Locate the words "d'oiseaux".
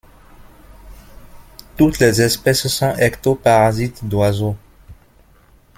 4.03-4.55